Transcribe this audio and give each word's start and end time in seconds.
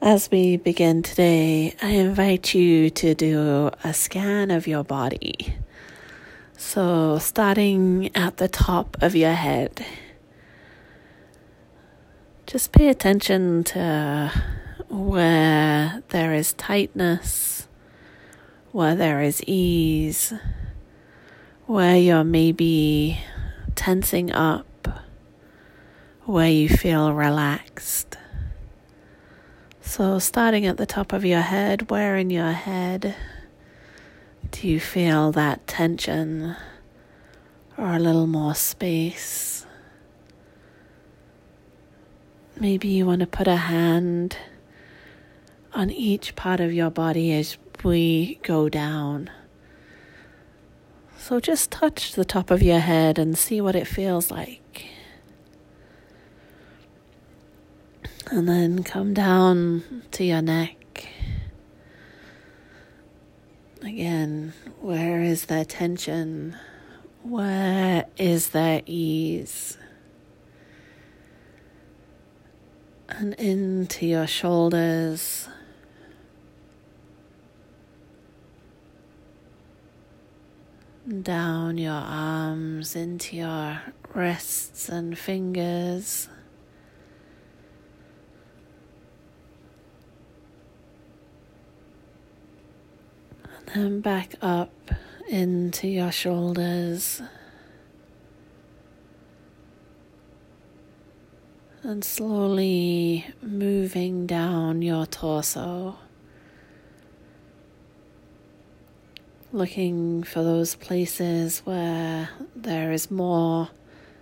As 0.00 0.30
we 0.30 0.56
begin 0.56 1.02
today, 1.02 1.74
I 1.82 1.88
invite 1.88 2.54
you 2.54 2.88
to 2.88 3.16
do 3.16 3.72
a 3.82 3.92
scan 3.92 4.52
of 4.52 4.68
your 4.68 4.84
body. 4.84 5.56
So, 6.56 7.18
starting 7.18 8.14
at 8.14 8.36
the 8.36 8.46
top 8.46 8.96
of 9.00 9.16
your 9.16 9.32
head, 9.32 9.84
just 12.46 12.70
pay 12.70 12.88
attention 12.88 13.64
to 13.64 14.30
where 14.88 16.04
there 16.10 16.32
is 16.32 16.52
tightness, 16.52 17.66
where 18.70 18.94
there 18.94 19.20
is 19.20 19.42
ease, 19.48 20.32
where 21.66 21.96
you're 21.96 22.22
maybe 22.22 23.18
tensing 23.74 24.30
up, 24.30 24.88
where 26.24 26.48
you 26.48 26.68
feel 26.68 27.12
relaxed. 27.12 28.16
So, 29.88 30.18
starting 30.18 30.66
at 30.66 30.76
the 30.76 30.84
top 30.84 31.14
of 31.14 31.24
your 31.24 31.40
head, 31.40 31.90
where 31.90 32.18
in 32.18 32.28
your 32.28 32.52
head 32.52 33.16
do 34.50 34.68
you 34.68 34.78
feel 34.78 35.32
that 35.32 35.66
tension 35.66 36.54
or 37.78 37.94
a 37.94 37.98
little 37.98 38.26
more 38.26 38.54
space? 38.54 39.64
Maybe 42.60 42.88
you 42.88 43.06
want 43.06 43.20
to 43.20 43.26
put 43.26 43.48
a 43.48 43.56
hand 43.56 44.36
on 45.72 45.90
each 45.90 46.36
part 46.36 46.60
of 46.60 46.70
your 46.74 46.90
body 46.90 47.32
as 47.32 47.56
we 47.82 48.40
go 48.42 48.68
down. 48.68 49.30
So 51.16 51.40
just 51.40 51.70
touch 51.70 52.12
the 52.12 52.26
top 52.26 52.50
of 52.50 52.62
your 52.62 52.80
head 52.80 53.18
and 53.18 53.38
see 53.38 53.62
what 53.62 53.74
it 53.74 53.86
feels 53.86 54.30
like. 54.30 54.67
And 58.30 58.46
then 58.46 58.82
come 58.82 59.14
down 59.14 60.02
to 60.12 60.22
your 60.22 60.42
neck. 60.42 61.08
Again, 63.80 64.52
where 64.80 65.22
is 65.22 65.46
there 65.46 65.64
tension? 65.64 66.54
Where 67.22 68.04
is 68.18 68.50
there 68.50 68.82
ease? 68.84 69.78
And 73.08 73.32
into 73.34 74.04
your 74.06 74.26
shoulders. 74.26 75.48
Down 81.22 81.78
your 81.78 81.92
arms 81.92 82.94
into 82.94 83.36
your 83.36 83.80
wrists 84.14 84.90
and 84.90 85.16
fingers. 85.16 86.28
And 93.74 94.02
back 94.02 94.34
up 94.40 94.72
into 95.28 95.88
your 95.88 96.10
shoulders. 96.10 97.20
And 101.82 102.02
slowly 102.02 103.26
moving 103.42 104.26
down 104.26 104.80
your 104.80 105.04
torso. 105.04 105.98
Looking 109.52 110.22
for 110.22 110.42
those 110.42 110.74
places 110.74 111.60
where 111.60 112.30
there 112.56 112.90
is 112.92 113.10
more 113.10 113.68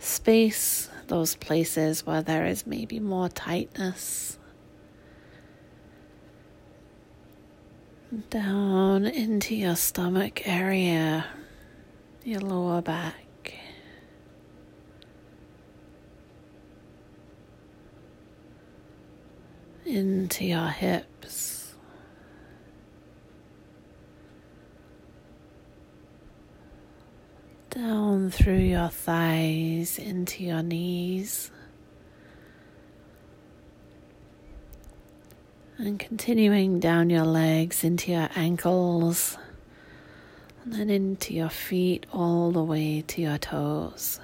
space, 0.00 0.90
those 1.06 1.36
places 1.36 2.04
where 2.04 2.22
there 2.22 2.44
is 2.46 2.66
maybe 2.66 2.98
more 2.98 3.28
tightness. 3.28 4.36
Down 8.30 9.04
into 9.04 9.54
your 9.54 9.76
stomach 9.76 10.46
area, 10.48 11.26
your 12.24 12.40
lower 12.40 12.80
back. 12.80 13.24
Into 19.84 20.44
your 20.44 20.68
hips, 20.68 21.74
down 27.70 28.30
through 28.30 28.58
your 28.58 28.88
thighs 28.88 29.98
into 29.98 30.44
your 30.44 30.62
knees. 30.62 31.50
And 35.80 36.00
continuing 36.00 36.80
down 36.80 37.08
your 37.08 37.24
legs 37.24 37.84
into 37.84 38.10
your 38.10 38.28
ankles, 38.34 39.38
and 40.64 40.72
then 40.72 40.90
into 40.90 41.32
your 41.32 41.48
feet 41.48 42.04
all 42.12 42.50
the 42.50 42.64
way 42.64 43.04
to 43.06 43.22
your 43.22 43.38
toes. 43.38 44.18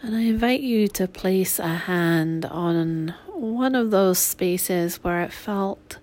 And 0.00 0.16
I 0.16 0.22
invite 0.22 0.62
you 0.62 0.88
to 0.88 1.06
place 1.06 1.58
a 1.58 1.68
hand 1.68 2.46
on 2.46 3.14
one 3.28 3.74
of 3.74 3.90
those 3.90 4.18
spaces 4.18 4.96
where 5.04 5.20
it 5.20 5.32
felt 5.32 5.98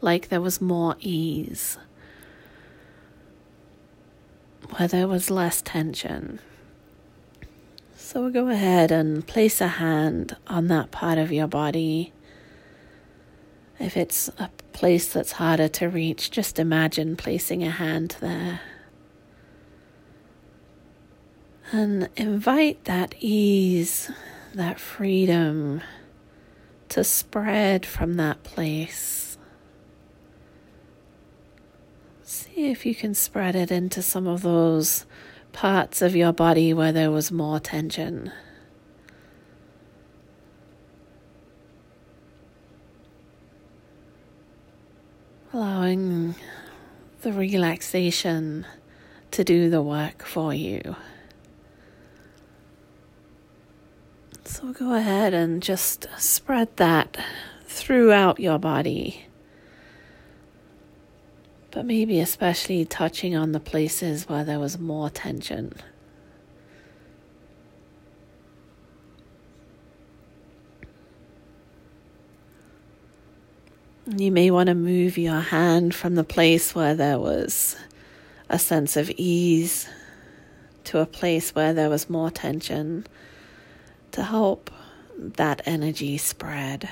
like 0.00 0.30
there 0.30 0.40
was 0.40 0.60
more 0.60 0.96
ease 0.98 1.78
where 4.76 4.88
there 4.88 5.08
was 5.08 5.30
less 5.30 5.62
tension. 5.62 6.40
So 7.96 8.22
we'll 8.22 8.30
go 8.30 8.48
ahead 8.48 8.90
and 8.90 9.26
place 9.26 9.60
a 9.60 9.68
hand 9.68 10.36
on 10.46 10.68
that 10.68 10.90
part 10.90 11.18
of 11.18 11.30
your 11.30 11.46
body. 11.46 12.12
If 13.78 13.96
it's 13.96 14.28
a 14.38 14.50
place 14.72 15.12
that's 15.12 15.32
harder 15.32 15.68
to 15.68 15.88
reach, 15.88 16.30
just 16.30 16.58
imagine 16.58 17.16
placing 17.16 17.62
a 17.62 17.70
hand 17.70 18.16
there. 18.20 18.60
And 21.70 22.08
invite 22.16 22.84
that 22.84 23.14
ease, 23.20 24.10
that 24.54 24.80
freedom 24.80 25.82
to 26.88 27.04
spread 27.04 27.84
from 27.84 28.16
that 28.16 28.42
place. 28.42 29.36
See 32.22 32.47
if 32.66 32.84
you 32.84 32.94
can 32.94 33.14
spread 33.14 33.54
it 33.54 33.70
into 33.70 34.02
some 34.02 34.26
of 34.26 34.42
those 34.42 35.06
parts 35.52 36.02
of 36.02 36.14
your 36.14 36.32
body 36.32 36.74
where 36.74 36.92
there 36.92 37.10
was 37.10 37.32
more 37.32 37.60
tension. 37.60 38.32
Allowing 45.52 46.34
the 47.22 47.32
relaxation 47.32 48.66
to 49.30 49.44
do 49.44 49.70
the 49.70 49.82
work 49.82 50.24
for 50.24 50.52
you. 50.52 50.96
So 54.44 54.72
go 54.72 54.94
ahead 54.94 55.34
and 55.34 55.62
just 55.62 56.06
spread 56.18 56.76
that 56.76 57.16
throughout 57.66 58.40
your 58.40 58.58
body 58.58 59.26
but 61.70 61.84
maybe 61.84 62.20
especially 62.20 62.84
touching 62.84 63.36
on 63.36 63.52
the 63.52 63.60
places 63.60 64.28
where 64.28 64.44
there 64.44 64.58
was 64.58 64.78
more 64.78 65.10
tension. 65.10 65.72
You 74.16 74.32
may 74.32 74.50
want 74.50 74.68
to 74.68 74.74
move 74.74 75.18
your 75.18 75.40
hand 75.40 75.94
from 75.94 76.14
the 76.14 76.24
place 76.24 76.74
where 76.74 76.94
there 76.94 77.18
was 77.18 77.76
a 78.48 78.58
sense 78.58 78.96
of 78.96 79.10
ease 79.18 79.86
to 80.84 81.00
a 81.00 81.06
place 81.06 81.54
where 81.54 81.74
there 81.74 81.90
was 81.90 82.08
more 82.08 82.30
tension 82.30 83.06
to 84.12 84.22
help 84.22 84.70
that 85.18 85.60
energy 85.66 86.16
spread 86.16 86.88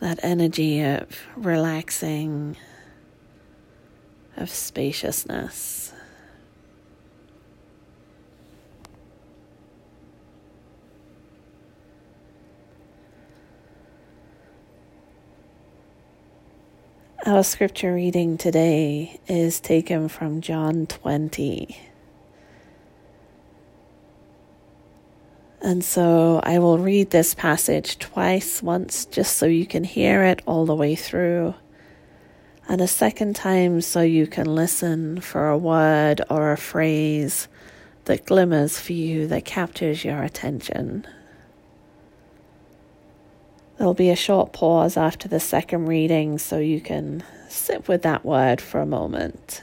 that 0.00 0.20
energy 0.22 0.82
of 0.82 1.26
relaxing, 1.36 2.56
of 4.36 4.50
spaciousness. 4.50 5.92
Our 17.26 17.42
scripture 17.42 17.94
reading 17.94 18.36
today 18.36 19.18
is 19.26 19.58
taken 19.58 20.08
from 20.08 20.42
John 20.42 20.86
20. 20.86 21.93
And 25.64 25.82
so 25.82 26.40
I 26.42 26.58
will 26.58 26.76
read 26.76 27.08
this 27.08 27.34
passage 27.34 27.98
twice, 27.98 28.62
once 28.62 29.06
just 29.06 29.38
so 29.38 29.46
you 29.46 29.64
can 29.64 29.82
hear 29.82 30.22
it 30.22 30.42
all 30.44 30.66
the 30.66 30.74
way 30.74 30.94
through. 30.94 31.54
And 32.68 32.82
a 32.82 32.86
second 32.86 33.34
time 33.34 33.80
so 33.80 34.02
you 34.02 34.26
can 34.26 34.54
listen 34.54 35.22
for 35.22 35.48
a 35.48 35.56
word 35.56 36.20
or 36.28 36.52
a 36.52 36.58
phrase 36.58 37.48
that 38.04 38.26
glimmers 38.26 38.78
for 38.78 38.92
you, 38.92 39.26
that 39.28 39.46
captures 39.46 40.04
your 40.04 40.22
attention. 40.22 41.06
There'll 43.78 43.94
be 43.94 44.10
a 44.10 44.16
short 44.16 44.52
pause 44.52 44.98
after 44.98 45.28
the 45.28 45.40
second 45.40 45.86
reading 45.86 46.36
so 46.36 46.58
you 46.58 46.82
can 46.82 47.24
sit 47.48 47.88
with 47.88 48.02
that 48.02 48.22
word 48.22 48.60
for 48.60 48.82
a 48.82 48.86
moment. 48.86 49.62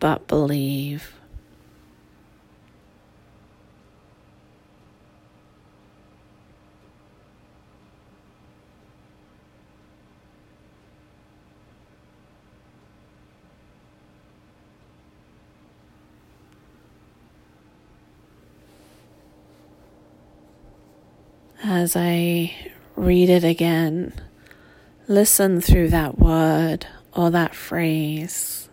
but 0.00 0.26
believe. 0.26 1.14
as 21.62 21.94
I 21.94 22.56
read 22.96 23.28
it 23.28 23.44
again, 23.44 24.12
listen 25.06 25.60
through 25.60 25.88
that 25.90 26.18
word 26.18 26.86
or 27.12 27.30
that 27.30 27.54
phrase 27.54 28.69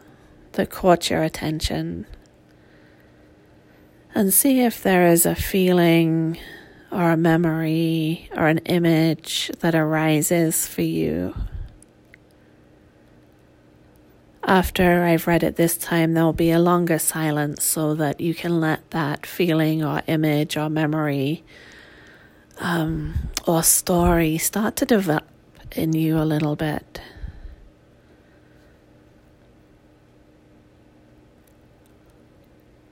that 0.57 0.71
caught 0.71 1.09
your 1.09 1.21
attention 1.21 2.06
and 4.13 4.33
see 4.33 4.62
if 4.62 4.81
there 4.81 5.07
is 5.07 5.24
a 5.24 5.36
feeling 5.36 6.36
or 6.92 7.12
a 7.12 7.18
memory 7.18 8.27
or 8.36 8.48
an 8.48 8.57
image 8.59 9.51
that 9.59 9.75
arises 9.75 10.65
for 10.65 10.81
you. 10.81 11.36
After 14.44 15.04
I've 15.04 15.27
read 15.27 15.44
it 15.44 15.57
this 15.57 15.77
time, 15.77 16.15
there'll 16.15 16.33
be 16.33 16.50
a 16.50 16.59
longer 16.59 16.98
silence 16.98 17.63
so 17.63 17.94
that 17.94 18.19
you 18.19 18.33
can 18.33 18.59
let 18.59 18.89
that 18.92 19.27
feeling 19.27 19.83
or 19.83 20.01
image 20.07 20.57
or 20.57 20.69
memory 20.69 21.44
um, 22.59 23.13
or 23.45 23.62
story 23.62 24.39
start 24.39 24.75
to 24.77 24.86
develop 24.86 25.27
in 25.74 25.94
you 25.94 26.18
a 26.18 26.25
little 26.25 26.56
bit. 26.56 27.00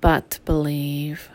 but 0.00 0.38
believe. 0.44 1.28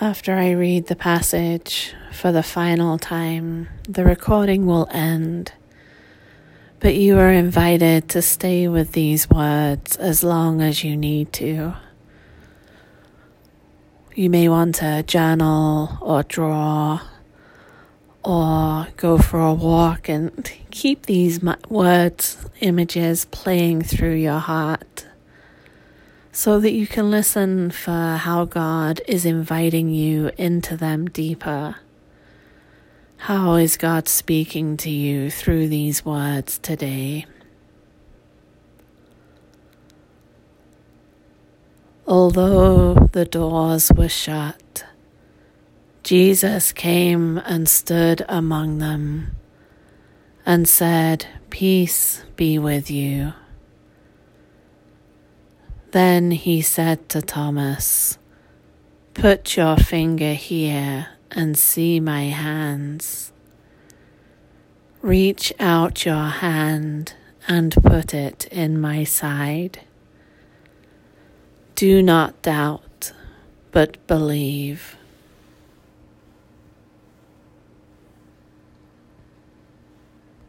After 0.00 0.34
I 0.34 0.50
read 0.50 0.88
the 0.88 0.96
passage 0.96 1.94
for 2.10 2.32
the 2.32 2.42
final 2.42 2.98
time, 2.98 3.68
the 3.88 4.04
recording 4.04 4.66
will 4.66 4.88
end. 4.90 5.52
But 6.80 6.96
you 6.96 7.16
are 7.20 7.30
invited 7.30 8.08
to 8.08 8.20
stay 8.20 8.66
with 8.66 8.90
these 8.90 9.30
words 9.30 9.94
as 9.94 10.24
long 10.24 10.60
as 10.60 10.82
you 10.82 10.96
need 10.96 11.32
to. 11.34 11.76
You 14.16 14.30
may 14.30 14.48
want 14.48 14.74
to 14.76 15.04
journal 15.04 15.96
or 16.00 16.24
draw 16.24 17.00
or 18.24 18.88
go 18.96 19.16
for 19.18 19.38
a 19.38 19.54
walk 19.54 20.08
and 20.08 20.50
keep 20.72 21.06
these 21.06 21.40
words, 21.68 22.44
images 22.60 23.26
playing 23.26 23.82
through 23.82 24.14
your 24.14 24.40
heart 24.40 25.03
so 26.34 26.58
that 26.58 26.72
you 26.72 26.84
can 26.84 27.12
listen 27.12 27.70
for 27.70 28.16
how 28.16 28.44
God 28.44 29.00
is 29.06 29.24
inviting 29.24 29.88
you 29.88 30.32
into 30.36 30.76
them 30.76 31.08
deeper. 31.08 31.76
How 33.18 33.54
is 33.54 33.76
God 33.76 34.08
speaking 34.08 34.76
to 34.78 34.90
you 34.90 35.30
through 35.30 35.68
these 35.68 36.04
words 36.04 36.58
today? 36.58 37.26
Although 42.04 42.94
the 43.12 43.24
doors 43.24 43.92
were 43.96 44.08
shut, 44.08 44.84
Jesus 46.02 46.72
came 46.72 47.38
and 47.38 47.68
stood 47.68 48.26
among 48.28 48.78
them 48.78 49.36
and 50.44 50.68
said, 50.68 51.28
Peace 51.50 52.24
be 52.34 52.58
with 52.58 52.90
you. 52.90 53.34
Then 55.94 56.32
he 56.32 56.60
said 56.60 57.08
to 57.10 57.22
Thomas, 57.22 58.18
Put 59.14 59.56
your 59.56 59.76
finger 59.76 60.32
here 60.32 61.10
and 61.30 61.56
see 61.56 62.00
my 62.00 62.24
hands. 62.24 63.30
Reach 65.02 65.52
out 65.60 66.04
your 66.04 66.30
hand 66.42 67.14
and 67.46 67.72
put 67.80 68.12
it 68.12 68.46
in 68.46 68.80
my 68.80 69.04
side. 69.04 69.82
Do 71.76 72.02
not 72.02 72.42
doubt, 72.42 73.12
but 73.70 74.04
believe. 74.08 74.96